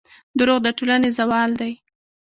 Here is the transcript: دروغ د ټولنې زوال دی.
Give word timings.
دروغ 0.37 0.59
د 0.63 0.67
ټولنې 0.77 1.09
زوال 1.17 1.51
دی. 1.61 1.73